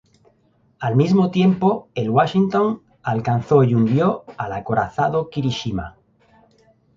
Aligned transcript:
Al 0.79 0.95
mismo 0.95 1.29
tiempo 1.29 1.89
el 1.93 2.09
"Washington" 2.09 2.81
alcanzó 3.03 3.63
y 3.63 3.75
hundió 3.75 4.25
al 4.35 4.53
acorazado 4.53 5.29
"Kirishima". 5.29 5.95